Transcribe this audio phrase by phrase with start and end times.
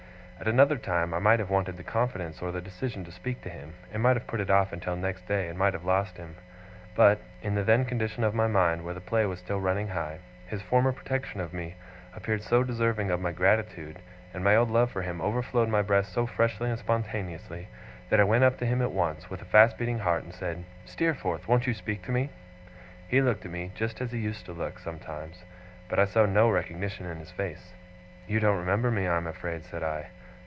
[0.43, 3.49] At another time I might have wanted the confidence or the decision to speak to
[3.49, 6.35] him, and might have put it off until next day, and might have lost him.
[6.95, 10.17] But, in the then condition of my mind, where the play was still running high,
[10.47, 11.75] his former protection of me
[12.15, 13.99] appeared so deserving of my gratitude,
[14.33, 17.67] and my old love for him overflowed my breast so freshly and spontaneously,
[18.09, 20.63] that I went up to him at once, with a fast beating heart, and said:
[20.85, 21.47] 'Steerforth!
[21.47, 22.31] won't you speak to me?'
[23.07, 25.43] He looked at me just as he used to look, sometimes
[25.87, 27.73] but I saw no recognition in his face.
[28.25, 30.07] 'You don't remember me, I am afraid,' said I.